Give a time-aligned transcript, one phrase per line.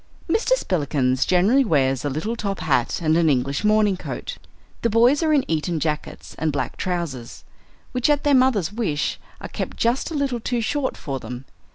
[0.27, 0.53] Mr.
[0.57, 4.39] Spillikins generally wears a little top hat and an English morning coat.
[4.81, 7.43] The boys are in Eton jackets and black trousers,
[7.91, 11.45] which, at their mother's wish, are kept just a little too short for them.